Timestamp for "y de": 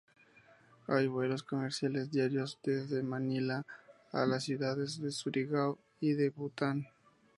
5.99-6.31